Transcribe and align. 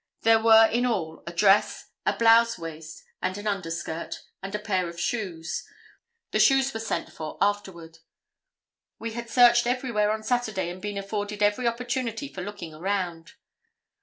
There 0.21 0.41
were 0.41 0.65
in 0.65 0.83
all 0.87 1.21
a 1.27 1.31
dress, 1.31 1.91
a 2.07 2.17
blouse 2.17 2.57
waist 2.57 3.03
and 3.21 3.37
underskirt 3.47 4.23
and 4.41 4.55
a 4.55 4.57
pair 4.57 4.89
of 4.89 4.99
shoes. 4.99 5.63
The 6.31 6.39
shoes 6.39 6.73
were 6.73 6.79
sent 6.79 7.11
for 7.13 7.37
afterward. 7.39 7.99
We 8.97 9.11
had 9.13 9.29
searched 9.29 9.67
everywhere 9.67 10.09
on 10.09 10.23
Saturday 10.23 10.71
and 10.71 10.81
been 10.81 10.97
afforded 10.97 11.43
every 11.43 11.67
opportunity 11.67 12.27
for 12.33 12.41
looking 12.41 12.73
around. 12.73 13.33